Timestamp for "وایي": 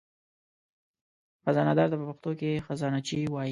3.29-3.49